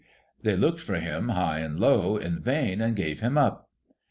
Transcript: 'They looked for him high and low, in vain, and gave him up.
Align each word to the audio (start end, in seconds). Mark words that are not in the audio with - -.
'They 0.43 0.57
looked 0.57 0.79
for 0.79 0.95
him 0.95 1.29
high 1.29 1.59
and 1.59 1.79
low, 1.79 2.17
in 2.17 2.41
vain, 2.41 2.81
and 2.81 2.95
gave 2.95 3.19
him 3.19 3.37
up. 3.37 3.69